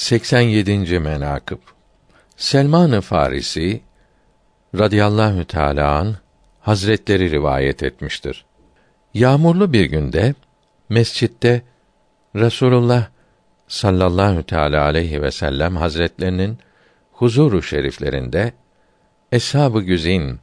87. 0.00 0.98
menakıb 0.98 1.58
Selman-ı 2.36 3.00
Farisi 3.00 3.80
radıyallahu 4.78 5.44
teâlâ 5.44 5.98
an 5.98 6.16
hazretleri 6.60 7.30
rivayet 7.30 7.82
etmiştir. 7.82 8.44
Yağmurlu 9.14 9.72
bir 9.72 9.84
günde 9.84 10.34
mescitte 10.88 11.62
Resulullah 12.36 13.06
sallallahu 13.68 14.42
teala 14.42 14.84
aleyhi 14.84 15.22
ve 15.22 15.30
sellem 15.30 15.76
hazretlerinin 15.76 16.58
huzuru 17.12 17.62
şeriflerinde 17.62 18.52
eshab-ı 19.32 19.80
güzin 19.80 20.38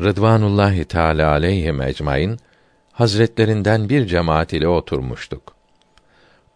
Rıdvanullahi 0.00 0.84
Teala 0.84 1.30
aleyhi 1.30 1.74
ecmaîn 1.82 2.38
hazretlerinden 2.92 3.88
bir 3.88 4.06
cemaat 4.06 4.52
ile 4.52 4.68
oturmuştuk. 4.68 5.54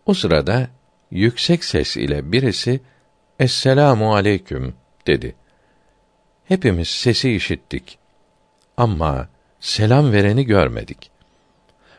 O 0.07 0.15
sırada 0.15 0.76
yüksek 1.11 1.65
ses 1.65 1.97
ile 1.97 2.33
birisi 2.33 2.81
Esselamu 3.41 4.15
aleyküm 4.15 4.75
dedi. 5.07 5.37
Hepimiz 6.45 6.89
sesi 6.89 7.33
işittik. 7.33 7.99
Ama 8.77 9.29
selam 9.61 10.13
vereni 10.13 10.45
görmedik. 10.47 11.11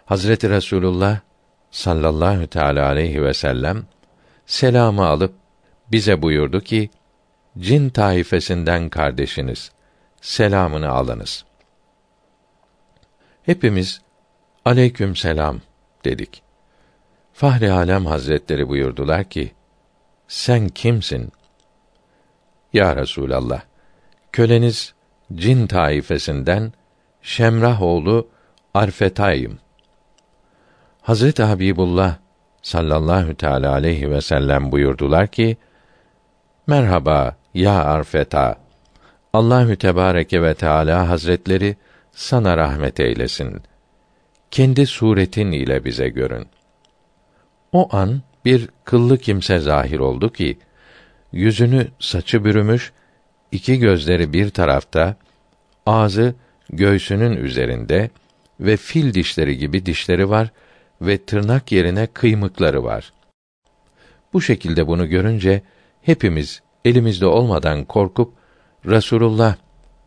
Hazreti 0.05 0.49
Resulullah 0.49 1.19
sallallahu 1.71 2.47
teala 2.47 2.85
aleyhi 2.87 3.23
ve 3.23 3.33
sellem 3.33 3.85
selamı 4.45 5.05
alıp 5.05 5.33
bize 5.91 6.21
buyurdu 6.21 6.61
ki 6.61 6.89
cin 7.59 7.89
taifesinden 7.89 8.89
kardeşiniz 8.89 9.71
selamını 10.21 10.89
alınız. 10.89 11.45
Hepimiz 13.43 14.01
aleyküm 14.65 15.15
selam 15.15 15.61
dedik. 16.05 16.46
Fahri 17.37 17.71
Alem 17.71 18.05
Hazretleri 18.05 18.69
buyurdular 18.69 19.23
ki: 19.23 19.51
Sen 20.27 20.69
kimsin? 20.69 21.31
Ya 22.73 22.95
Resulallah, 22.95 23.61
köleniz 24.31 24.93
cin 25.33 25.67
taifesinden 25.67 26.73
Şemrah 27.21 27.81
oğlu 27.81 28.27
Arfetayım. 28.73 29.59
Hazret 31.01 31.39
Habibullah 31.39 32.15
sallallahu 32.61 33.35
teala 33.35 33.71
aleyhi 33.71 34.11
ve 34.11 34.21
sellem 34.21 34.71
buyurdular 34.71 35.27
ki: 35.27 35.57
Merhaba 36.67 37.35
ya 37.53 37.83
Arfeta. 37.83 38.55
Allahü 39.33 39.75
Tebareke 39.75 40.41
ve 40.41 40.53
Teala 40.53 41.09
Hazretleri 41.09 41.77
sana 42.11 42.57
rahmet 42.57 42.99
eylesin. 42.99 43.61
Kendi 44.51 44.85
suretin 44.85 45.51
ile 45.51 45.85
bize 45.85 46.09
görün. 46.09 46.47
O 47.77 47.95
an 47.95 48.21
bir 48.45 48.69
kıllı 48.85 49.17
kimse 49.17 49.59
zahir 49.59 49.99
oldu 49.99 50.33
ki 50.33 50.57
yüzünü 51.31 51.87
saçı 51.99 52.45
bürümüş, 52.45 52.91
iki 53.51 53.79
gözleri 53.79 54.33
bir 54.33 54.49
tarafta, 54.49 55.15
ağzı 55.85 56.35
göğsünün 56.69 57.37
üzerinde 57.37 58.09
ve 58.59 58.77
fil 58.77 59.13
dişleri 59.13 59.57
gibi 59.57 59.85
dişleri 59.85 60.29
var 60.29 60.51
ve 61.01 61.25
tırnak 61.25 61.71
yerine 61.71 62.07
kıymıkları 62.07 62.83
var. 62.83 63.13
Bu 64.33 64.41
şekilde 64.41 64.87
bunu 64.87 65.09
görünce 65.09 65.61
hepimiz 66.01 66.61
elimizde 66.85 67.25
olmadan 67.25 67.85
korkup 67.85 68.33
Resulullah 68.85 69.55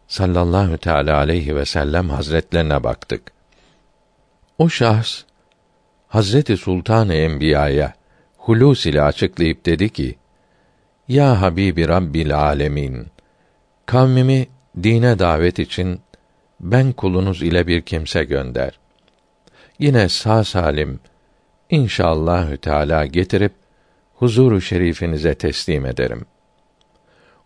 sallallahu 0.08 0.78
teala 0.78 1.16
aleyhi 1.16 1.56
ve 1.56 1.64
sellem 1.64 2.08
hazretlerine 2.08 2.84
baktık. 2.84 3.32
O 4.58 4.68
şahs 4.68 5.29
Hazreti 6.10 6.56
Sultan-ı 6.56 7.14
Enbiya'ya 7.14 7.94
hulus 8.38 8.86
ile 8.86 9.02
açıklayıp 9.02 9.66
dedi 9.66 9.88
ki: 9.88 10.16
Ya 11.08 11.40
Habibi 11.42 11.88
Rabbil 11.88 12.38
Alemin, 12.38 13.06
kavmimi 13.86 14.46
dine 14.82 15.18
davet 15.18 15.58
için 15.58 16.00
ben 16.60 16.92
kulunuz 16.92 17.42
ile 17.42 17.66
bir 17.66 17.82
kimse 17.82 18.24
gönder. 18.24 18.78
Yine 19.78 20.08
sağ 20.08 20.44
salim 20.44 21.00
inşallahü 21.70 22.56
teala 22.56 23.06
getirip 23.06 23.52
huzuru 24.14 24.60
şerifinize 24.60 25.34
teslim 25.34 25.86
ederim. 25.86 26.26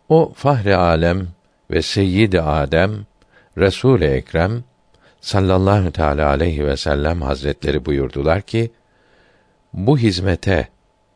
O 0.09 0.33
fahri 0.35 0.77
alem 0.77 1.29
ve 1.71 1.83
seyyid 1.83 2.33
Adem 2.33 3.07
Resul 3.59 4.03
Ekrem 4.03 4.65
sallallahu 5.25 5.91
teala 5.93 6.29
aleyhi 6.29 6.67
ve 6.67 6.77
sellem 6.77 7.23
hazretleri 7.23 7.87
buyurdular 7.87 8.43
ki 8.43 8.71
bu 9.73 9.99
hizmete 9.99 10.69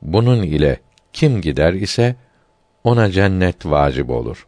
bunun 0.02 0.42
ile 0.42 0.80
kim 1.12 1.40
gider 1.40 1.72
ise 1.72 2.16
ona 2.84 3.10
cennet 3.10 3.66
vacip 3.66 4.10
olur. 4.10 4.46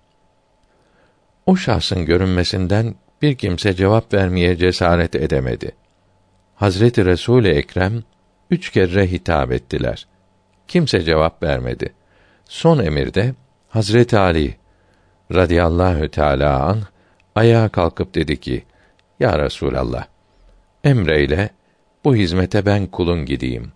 O 1.47 1.57
şahsın 1.57 2.05
görünmesinden 2.05 2.95
bir 3.23 3.35
kimse 3.35 3.75
cevap 3.75 4.15
vermeye 4.15 4.57
cesaret 4.57 5.15
edemedi. 5.15 5.73
Hazreti 6.55 7.05
Resul 7.05 7.45
Ekrem 7.45 8.03
üç 8.51 8.71
kere 8.71 9.11
hitap 9.11 9.53
ettiler. 9.53 10.07
Kimse 10.69 11.03
cevap 11.03 11.43
vermedi. 11.43 11.93
Son 12.45 12.79
emirde 12.79 13.35
Hazreti 13.69 14.19
Ali 14.19 14.55
radıyallahu 15.35 16.09
teala 16.09 16.63
an 16.63 16.79
ayağa 17.35 17.69
kalkıp 17.69 18.15
dedi 18.15 18.41
ki: 18.41 18.65
Ya 19.21 19.39
Resulallah, 19.39 20.07
emreyle 20.85 21.51
bu 22.05 22.17
hizmete 22.17 22.67
ben 22.67 22.87
kulun 22.87 23.25
gideyim. 23.25 23.73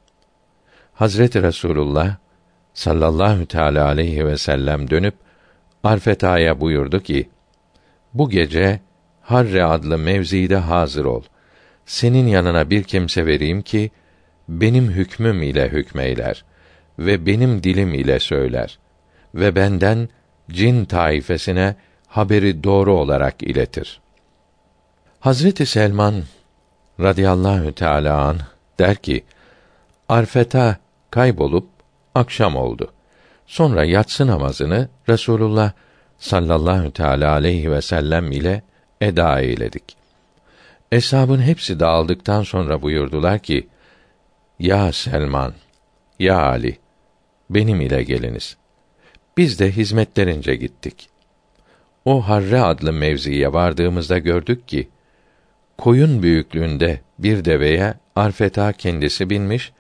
Hazreti 0.95 1.43
Resulullah 1.43 2.17
sallallahu 2.75 3.47
teala 3.47 3.87
aleyhi 3.87 4.27
ve 4.27 4.39
sellem 4.39 4.91
dönüp 4.91 5.15
Arfeta'ya 5.85 6.61
buyurdu 6.61 7.01
ki: 7.01 7.29
Bu 8.15 8.31
gece 8.31 8.81
Harre 9.23 9.65
adlı 9.65 9.99
mevzide 9.99 10.57
hazır 10.57 11.05
ol. 11.05 11.23
Senin 11.87 12.27
yanına 12.27 12.71
bir 12.71 12.83
kimse 12.83 13.27
vereyim 13.27 13.63
ki 13.63 13.91
benim 14.49 14.91
hükmüm 14.91 15.43
ile 15.43 15.69
hükmeyler 15.69 16.45
ve 16.99 17.27
benim 17.27 17.63
dilim 17.63 17.95
ile 17.95 18.21
söyler 18.21 18.79
ve 19.35 19.57
benden 19.57 20.09
cin 20.51 20.85
taifesine 20.85 21.75
haberi 22.07 22.65
doğru 22.65 22.95
olarak 22.95 23.43
iletir. 23.43 24.04
Hazreti 25.25 25.67
Selman 25.67 26.23
radıyallahu 27.01 27.73
teala 27.73 28.21
an 28.21 28.39
der 28.79 28.97
ki: 28.97 29.25
Arfeta 30.09 30.77
kaybolup 31.11 31.69
akşam 32.15 32.57
oldu. 32.57 32.93
Sonra 33.47 33.85
yatsı 33.85 34.27
namazını 34.27 34.89
Resulullah 35.09 35.73
sallallahu 36.19 36.91
teala 36.91 37.33
aleyhi 37.33 37.71
ve 37.71 37.83
sellem 37.83 38.33
ile 38.33 38.63
eda 39.01 39.41
eyledik. 39.41 39.97
Eshabın 40.93 41.41
hepsi 41.41 41.81
dağıldıktan 41.81 42.43
sonra 42.43 42.83
buyurdular 42.83 43.39
ki: 43.39 43.69
Ya 44.59 44.93
Selman, 44.93 45.53
ya 46.19 46.43
Ali, 46.43 46.79
benim 47.51 47.81
ile 47.81 48.03
geliniz. 48.03 48.57
Biz 49.37 49.61
de 49.61 49.73
hizmetlerince 49.73 50.57
gittik. 50.57 51.09
O 52.05 52.21
Harre 52.29 52.61
adlı 52.61 52.93
mevziye 52.93 53.53
vardığımızda 53.53 54.19
gördük 54.19 54.69
ki 54.69 54.89
koyun 55.79 56.23
büyüklüğünde 56.23 57.01
bir 57.19 57.45
deveye 57.45 57.95
Arfeta 58.17 58.73
kendisi 58.73 59.31
binmiş, 59.31 59.73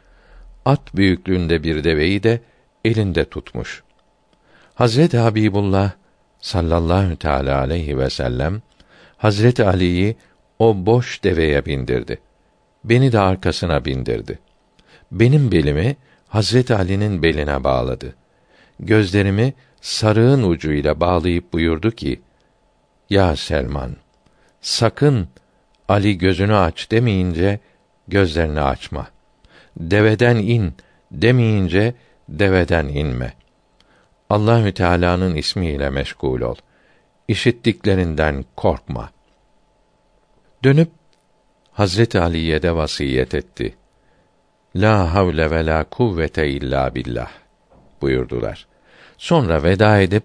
at 0.65 0.97
büyüklüğünde 0.97 1.63
bir 1.63 1.85
deveyi 1.85 2.23
de 2.23 2.41
elinde 2.85 3.25
tutmuş. 3.25 3.83
Hazret 4.75 5.15
Habibullah 5.15 5.93
sallallahu 6.41 7.17
teala 7.17 7.59
aleyhi 7.59 7.99
ve 7.99 8.11
sellem 8.11 8.63
Hazret 9.17 9.61
Ali'yi 9.61 10.17
o 10.59 10.87
boş 10.87 11.25
deveye 11.25 11.67
bindirdi. 11.67 12.19
Beni 12.85 13.13
de 13.13 13.19
arkasına 13.19 13.85
bindirdi. 13.85 14.39
Benim 15.13 15.53
belimi 15.53 15.97
Hazret 16.29 16.71
Ali'nin 16.71 17.23
beline 17.23 17.65
bağladı 17.65 18.15
gözlerimi 18.81 19.55
sarığın 19.81 20.43
ucuyla 20.43 21.01
bağlayıp 21.01 21.53
buyurdu 21.53 21.91
ki: 21.91 22.23
Ya 23.11 23.37
Selman, 23.37 23.97
sakın 24.61 25.29
Ali 25.89 26.19
gözünü 26.19 26.55
aç 26.55 26.91
demeyince 26.91 27.61
gözlerini 28.09 28.61
açma. 28.61 29.07
Deveden 29.77 30.37
in 30.37 30.75
demeyince 31.11 31.95
deveden 32.29 32.89
inme. 32.89 33.33
Allahü 34.31 34.75
Teala'nın 34.75 35.35
ismiyle 35.35 35.91
meşgul 35.91 36.41
ol. 36.41 36.55
İşittiklerinden 37.29 38.45
korkma. 38.57 39.11
Dönüp 40.65 40.91
Hazreti 41.73 42.21
Ali'ye 42.21 42.63
de 42.63 42.77
vasiyet 42.77 43.35
etti. 43.35 43.75
La 44.77 45.15
havle 45.15 45.51
ve 45.51 45.67
la 45.67 45.85
kuvvete 45.85 46.49
illa 46.49 46.95
billah 46.95 47.31
buyurdular. 48.03 48.67
Sonra 49.19 49.63
veda 49.63 50.01
edip 50.01 50.25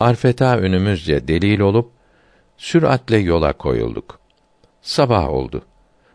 Arfeta 0.00 0.56
önümüzce 0.56 1.28
delil 1.28 1.60
olup 1.60 1.90
süratle 2.56 3.16
yola 3.16 3.52
koyulduk. 3.52 4.20
Sabah 4.88 5.28
oldu. 5.28 5.64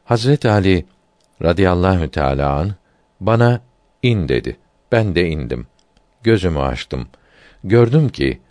Hazret 0.05 0.45
Ali 0.45 0.85
radıyallahu 1.41 2.11
teala 2.11 2.53
an 2.53 2.73
bana 3.19 3.61
in 4.03 4.27
dedi. 4.27 4.57
Ben 4.91 5.15
de 5.15 5.27
indim. 5.27 5.67
gözümü 6.23 6.59
açtım. 6.59 7.07
Gördüm 7.63 8.09
ki 8.09 8.41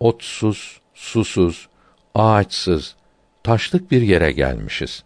otsuz, 0.00 0.80
susuz, 0.94 1.68
ağaçsız, 2.14 2.96
taşlık 3.42 3.90
bir 3.90 4.02
yere 4.02 4.32
gelmişiz. 4.32 5.04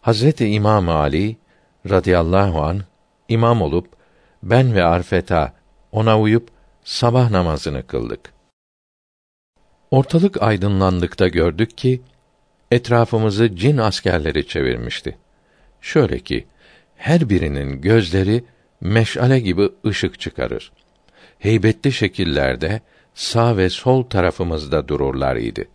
Hazreti 0.00 0.48
İmam 0.48 0.88
Ali 0.88 1.36
radıyallahu 1.90 2.62
an 2.62 2.82
imam 3.28 3.62
olup 3.62 3.88
ben 4.42 4.74
ve 4.74 4.84
Arfeta 4.84 5.52
ona 5.92 6.20
uyup 6.20 6.48
sabah 6.84 7.30
namazını 7.30 7.86
kıldık. 7.86 8.32
Ortalık 9.90 10.42
aydınlandıkta 10.42 11.28
gördük 11.28 11.78
ki 11.78 12.02
etrafımızı 12.70 13.56
cin 13.56 13.76
askerleri 13.76 14.46
çevirmişti. 14.46 15.16
Şöyle 15.80 16.18
ki 16.18 16.46
her 16.96 17.30
birinin 17.30 17.80
gözleri 17.80 18.44
meşale 18.80 19.40
gibi 19.40 19.68
ışık 19.86 20.20
çıkarır. 20.20 20.72
Heybetli 21.38 21.92
şekillerde 21.92 22.80
sağ 23.14 23.56
ve 23.56 23.70
sol 23.70 24.02
tarafımızda 24.02 24.88
dururlar 24.88 25.36
idi. 25.36 25.68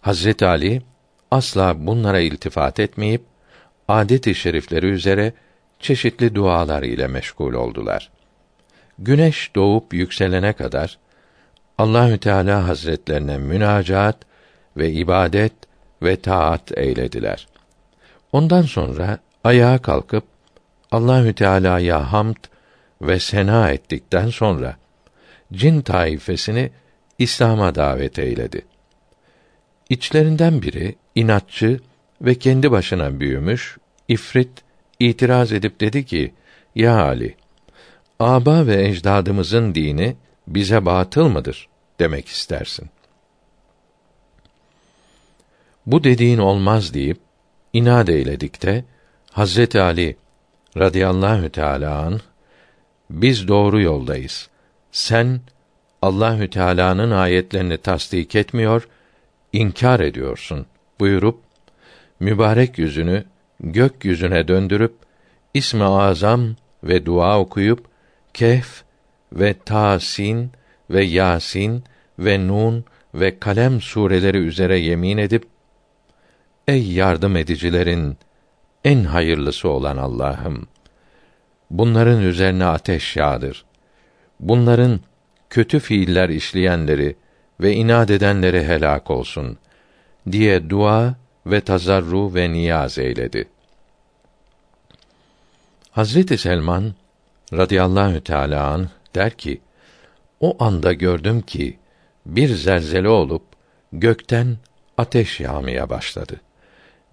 Hazret 0.00 0.42
Ali 0.42 0.82
asla 1.30 1.86
bunlara 1.86 2.20
iltifat 2.20 2.80
etmeyip 2.80 3.22
adet-i 3.88 4.34
şerifleri 4.34 4.86
üzere 4.86 5.32
çeşitli 5.80 6.34
dualar 6.34 6.82
ile 6.82 7.06
meşgul 7.06 7.54
oldular. 7.54 8.10
Güneş 8.98 9.54
doğup 9.54 9.94
yükselene 9.94 10.52
kadar 10.52 10.98
Allahü 11.78 12.18
Teala 12.18 12.68
Hazretlerine 12.68 13.38
münacaat 13.38 14.16
ve 14.76 14.90
ibadet 14.90 15.52
ve 16.02 16.20
taat 16.20 16.78
eylediler. 16.78 17.48
Ondan 18.32 18.62
sonra 18.62 19.18
ayağa 19.44 19.78
kalkıp 19.78 20.24
Allahü 20.90 21.34
Teala'ya 21.34 22.12
hamd 22.12 22.36
ve 23.02 23.18
sena 23.18 23.70
ettikten 23.70 24.28
sonra 24.28 24.76
cin 25.52 25.80
taifesini 25.80 26.70
İslam'a 27.18 27.74
davet 27.74 28.18
eyledi. 28.18 28.62
İçlerinden 29.88 30.62
biri 30.62 30.94
inatçı 31.14 31.80
ve 32.22 32.34
kendi 32.34 32.70
başına 32.70 33.20
büyümüş 33.20 33.76
ifrit 34.08 34.50
itiraz 35.00 35.52
edip 35.52 35.80
dedi 35.80 36.06
ki: 36.06 36.34
"Ya 36.74 37.02
Ali, 37.02 37.36
aba 38.18 38.66
ve 38.66 38.88
ecdadımızın 38.88 39.74
dini 39.74 40.16
bize 40.46 40.86
batıl 40.86 41.28
mıdır 41.28 41.68
demek 42.00 42.28
istersin?" 42.28 42.90
Bu 45.86 46.04
dediğin 46.04 46.38
olmaz 46.38 46.94
deyip 46.94 47.18
inat 47.72 48.08
eyledik 48.08 48.62
de 48.62 48.84
Hazreti 49.30 49.80
Ali 49.80 50.16
radıyallahu 50.76 51.48
teala 51.48 51.98
an 51.98 52.20
biz 53.10 53.48
doğru 53.48 53.80
yoldayız. 53.80 54.48
Sen 54.92 55.40
Allahü 56.02 56.50
Teala'nın 56.50 57.10
ayetlerini 57.10 57.78
tasdik 57.78 58.34
etmiyor, 58.34 58.88
inkar 59.52 60.00
ediyorsun 60.00 60.66
buyurup 61.00 61.40
mübarek 62.20 62.78
yüzünü 62.78 63.24
gökyüzüne 63.60 64.48
döndürüp 64.48 64.94
İsmi 65.54 65.84
Azam 65.84 66.56
ve 66.84 67.06
dua 67.06 67.40
okuyup 67.40 67.86
Kehf 68.34 68.82
ve 69.32 69.54
Tasin 69.64 70.50
ve 70.90 71.04
Yasin 71.04 71.84
ve 72.18 72.48
Nun 72.48 72.84
ve 73.14 73.38
Kalem 73.38 73.80
sureleri 73.80 74.38
üzere 74.38 74.78
yemin 74.78 75.18
edip 75.18 75.46
Ey 76.70 76.92
yardım 76.92 77.36
edicilerin 77.36 78.18
en 78.84 79.04
hayırlısı 79.04 79.68
olan 79.68 79.96
Allah'ım 79.96 80.66
bunların 81.70 82.22
üzerine 82.22 82.64
ateş 82.64 83.16
yağdır. 83.16 83.64
Bunların 84.40 85.00
kötü 85.50 85.80
fiiller 85.80 86.28
işleyenleri 86.28 87.16
ve 87.60 87.72
inat 87.72 88.10
edenleri 88.10 88.64
helak 88.64 89.10
olsun 89.10 89.58
diye 90.32 90.70
dua 90.70 91.14
ve 91.46 91.60
tazarru 91.60 92.34
ve 92.34 92.52
niyaz 92.52 92.98
eyledi. 92.98 93.48
Hazreti 95.90 96.38
Selman 96.38 96.94
radıyallahu 97.52 98.24
teâlâ 98.24 98.66
an 98.66 98.88
der 99.14 99.30
ki, 99.30 99.60
o 100.40 100.64
anda 100.64 100.92
gördüm 100.92 101.40
ki 101.40 101.78
bir 102.26 102.48
zelzele 102.48 103.08
olup 103.08 103.42
gökten 103.92 104.56
ateş 104.98 105.40
yağmaya 105.40 105.90
başladı. 105.90 106.40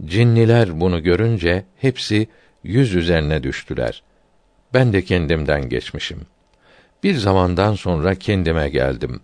Cinniler 0.05 0.79
bunu 0.79 1.03
görünce 1.03 1.65
hepsi 1.77 2.27
yüz 2.63 2.95
üzerine 2.95 3.43
düştüler. 3.43 4.03
Ben 4.73 4.93
de 4.93 5.01
kendimden 5.01 5.69
geçmişim. 5.69 6.21
Bir 7.03 7.15
zamandan 7.15 7.73
sonra 7.73 8.15
kendime 8.15 8.69
geldim. 8.69 9.19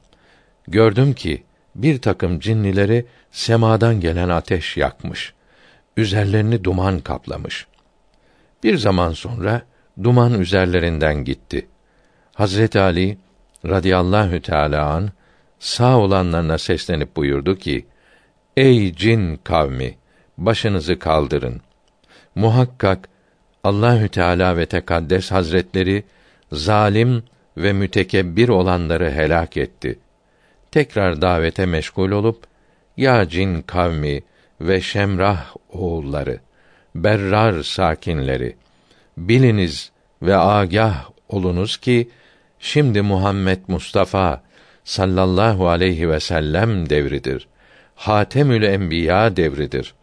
Gördüm 0.67 1.13
ki 1.13 1.43
bir 1.75 2.01
takım 2.01 2.39
cinnileri 2.39 3.05
semadan 3.31 3.99
gelen 3.99 4.29
ateş 4.29 4.77
yakmış. 4.77 5.33
Üzerlerini 5.97 6.63
duman 6.63 6.99
kaplamış. 6.99 7.67
Bir 8.63 8.77
zaman 8.77 9.11
sonra 9.11 9.61
duman 10.03 10.39
üzerlerinden 10.39 11.15
gitti. 11.23 11.67
Hazret 12.33 12.75
Ali 12.75 13.17
radıyallahu 13.65 14.41
teala 14.41 14.85
an 14.85 15.09
sağ 15.59 15.97
olanlarına 15.97 16.57
seslenip 16.57 17.15
buyurdu 17.15 17.55
ki: 17.55 17.85
Ey 18.57 18.95
cin 18.95 19.39
kavmi, 19.43 19.97
başınızı 20.45 20.99
kaldırın. 20.99 21.61
Muhakkak 22.35 23.09
Allahü 23.63 24.09
Teala 24.09 24.57
ve 24.57 24.65
Tekaddes 24.65 25.31
Hazretleri 25.31 26.03
zalim 26.51 27.23
ve 27.57 27.73
mütekebbir 27.73 28.49
olanları 28.49 29.11
helak 29.11 29.57
etti. 29.57 29.99
Tekrar 30.71 31.21
davete 31.21 31.65
meşgul 31.65 32.11
olup 32.11 32.43
ya 32.97 33.29
cin 33.29 33.61
kavmi 33.61 34.21
ve 34.61 34.81
Şemrah 34.81 35.55
oğulları, 35.69 36.39
Berrar 36.95 37.63
sakinleri, 37.63 38.55
biliniz 39.17 39.91
ve 40.21 40.37
agah 40.37 41.09
olunuz 41.29 41.77
ki 41.77 42.09
şimdi 42.59 43.01
Muhammed 43.01 43.59
Mustafa 43.67 44.43
sallallahu 44.83 45.69
aleyhi 45.69 46.09
ve 46.09 46.19
sellem 46.19 46.89
devridir. 46.89 47.47
Hatemül 47.95 48.63
Enbiya 48.63 49.35
devridir. 49.35 49.93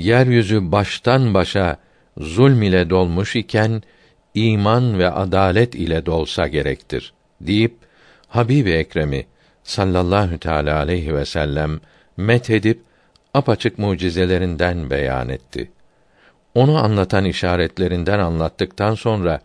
Yeryüzü 0.00 0.72
baştan 0.72 1.34
başa 1.34 1.76
zulm 2.18 2.62
ile 2.62 2.90
dolmuş 2.90 3.36
iken 3.36 3.82
iman 4.34 4.98
ve 4.98 5.10
adalet 5.10 5.74
ile 5.74 6.06
dolsa 6.06 6.48
gerektir 6.48 7.12
deyip 7.40 7.74
Habibi 8.28 8.70
Ekrem'i 8.70 9.26
sallallahu 9.62 10.38
teala 10.38 10.76
aleyhi 10.76 11.14
ve 11.14 11.24
sellem 11.24 11.80
met 12.16 12.50
edip 12.50 12.80
apaçık 13.34 13.78
mucizelerinden 13.78 14.90
beyan 14.90 15.28
etti. 15.28 15.70
Onu 16.54 16.84
anlatan 16.84 17.24
işaretlerinden 17.24 18.18
anlattıktan 18.18 18.94
sonra 18.94 19.40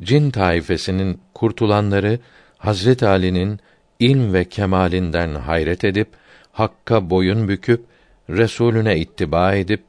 cin 0.00 0.30
taifesinin 0.30 1.20
kurtulanları 1.34 2.18
Hazret 2.58 3.02
Ali'nin 3.02 3.60
ilm 3.98 4.32
ve 4.32 4.44
kemalinden 4.44 5.34
hayret 5.34 5.84
edip 5.84 6.08
hakka 6.52 7.10
boyun 7.10 7.48
büküp 7.48 7.89
Resulüne 8.30 8.98
ittiba 8.98 9.54
edip 9.54 9.84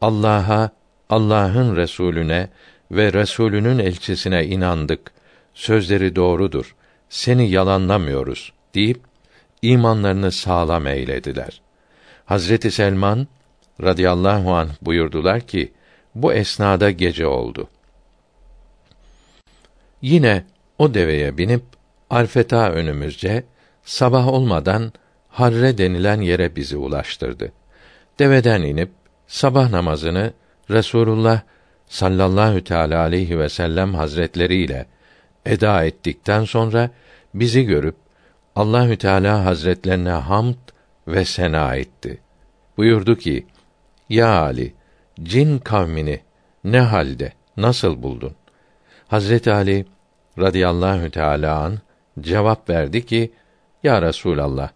Allah'a, 0.00 0.70
Allah'ın 1.10 1.76
Resulüne 1.76 2.48
ve 2.90 3.12
Resulünün 3.12 3.78
elçisine 3.78 4.46
inandık. 4.46 5.12
Sözleri 5.54 6.16
doğrudur. 6.16 6.74
Seni 7.08 7.50
yalanlamıyoruz 7.50 8.52
deyip 8.74 9.00
imanlarını 9.62 10.32
sağlam 10.32 10.86
eylediler. 10.86 11.60
Hazreti 12.24 12.70
Selman 12.70 13.26
radıyallahu 13.82 14.54
an 14.54 14.68
buyurdular 14.82 15.40
ki 15.40 15.72
bu 16.14 16.32
esnada 16.32 16.90
gece 16.90 17.26
oldu. 17.26 17.68
Yine 20.02 20.44
o 20.78 20.94
deveye 20.94 21.38
binip 21.38 21.62
Arfeta 22.10 22.70
önümüzce 22.70 23.44
sabah 23.84 24.28
olmadan 24.28 24.92
Harre 25.32 25.78
denilen 25.78 26.20
yere 26.20 26.56
bizi 26.56 26.76
ulaştırdı. 26.76 27.52
Deveden 28.18 28.62
inip 28.62 28.90
sabah 29.26 29.70
namazını 29.70 30.32
Resulullah 30.70 31.40
sallallahu 31.86 32.64
teala 32.64 33.00
aleyhi 33.00 33.38
ve 33.38 33.48
sellem 33.48 33.94
hazretleri 33.94 34.56
ile 34.56 34.86
eda 35.46 35.84
ettikten 35.84 36.44
sonra 36.44 36.90
bizi 37.34 37.64
görüp 37.64 37.96
Allahü 38.56 38.96
Teala 38.96 39.44
Hazretlerine 39.44 40.10
hamd 40.10 40.54
ve 41.08 41.24
sena 41.24 41.76
etti. 41.76 42.20
Buyurdu 42.76 43.16
ki: 43.16 43.46
Ya 44.08 44.40
Ali, 44.40 44.74
cin 45.22 45.58
kavmini 45.58 46.20
ne 46.64 46.80
halde, 46.80 47.32
nasıl 47.56 48.02
buldun? 48.02 48.32
Hazreti 49.08 49.52
Ali 49.52 49.86
radıyallahu 50.38 51.10
teala 51.10 51.58
an 51.58 51.78
cevap 52.20 52.70
verdi 52.70 53.06
ki: 53.06 53.32
Ya 53.82 54.02
Resulallah, 54.02 54.70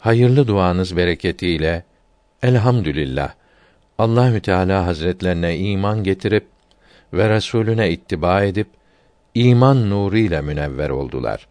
hayırlı 0.00 0.46
duanız 0.46 0.96
bereketiyle 0.96 1.84
elhamdülillah 2.42 3.32
Allahü 3.98 4.40
Teala 4.40 4.86
Hazretlerine 4.86 5.58
iman 5.58 6.04
getirip 6.04 6.46
ve 7.12 7.28
Resulüne 7.28 7.90
ittiba 7.90 8.42
edip 8.42 8.68
iman 9.34 9.90
nuruyla 9.90 10.42
münevver 10.42 10.90
oldular. 10.90 11.46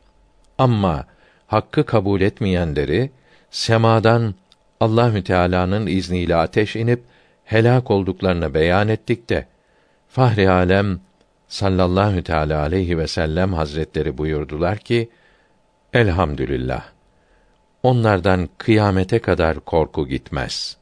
Ama 0.58 1.06
hakkı 1.48 1.86
kabul 1.86 2.22
etmeyenleri 2.22 3.12
semadan 3.51 4.36
Allahü 4.79 5.24
Teala'nın 5.24 5.88
izniyle 5.88 6.36
ateş 6.36 6.75
inip 6.75 7.03
helak 7.46 7.91
olduklarını 7.91 8.53
beyan 8.53 8.88
ettik 8.88 9.29
de 9.29 9.46
Fahri 10.10 10.50
Alem 10.50 11.00
sallallahu 11.48 12.24
teala 12.24 12.62
aleyhi 12.62 12.98
ve 12.98 13.08
sellem 13.08 13.53
hazretleri 13.53 14.18
buyurdular 14.18 14.77
ki: 14.77 15.10
Elhamdülillah. 15.94 16.99
Onlardan 17.83 18.50
kıyamete 18.57 19.19
kadar 19.19 19.59
korku 19.59 20.07
gitmez.'' 20.07 20.78